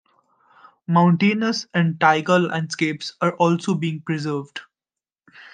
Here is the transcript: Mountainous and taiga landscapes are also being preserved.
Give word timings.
Mountainous 0.87 1.67
and 1.75 1.99
taiga 1.99 2.39
landscapes 2.39 3.13
are 3.21 3.33
also 3.35 3.75
being 3.75 4.01
preserved. 4.01 4.61